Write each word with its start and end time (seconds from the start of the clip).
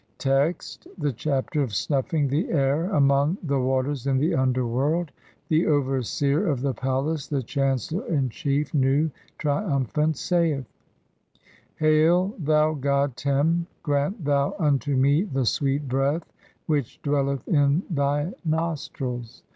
Text: 0.17 0.87
(1) 0.95 0.95
The 0.97 1.13
Chapter 1.13 1.61
of 1.61 1.75
snuffing 1.75 2.27
the 2.27 2.49
air 2.49 2.85
among 2.85 3.37
the 3.43 3.59
WATERS 3.59 4.07
IN 4.07 4.17
THE 4.17 4.33
UNDERWORLD. 4.33 5.11
The 5.47 5.67
overseer 5.67 6.47
of 6.47 6.61
the 6.61 6.73
palace, 6.73 7.27
(2) 7.27 7.35
the 7.35 7.43
chancellor 7.43 8.07
in 8.07 8.29
chief, 8.29 8.73
Nu, 8.73 9.11
triumphant, 9.37 10.17
saith:— 10.17 10.65
"Hail, 11.81 12.33
thou 12.39 12.73
god 12.73 13.15
Tern, 13.15 13.67
grant 13.83 14.25
thou 14.25 14.55
unto 14.57 14.95
me 14.95 15.21
the 15.21 15.45
sweet 15.45 15.87
breath 15.87 16.33
"which 16.65 16.99
dwelleth 17.03 17.47
in 17.47 17.83
thy 17.87 18.33
nostrils. 18.43 19.43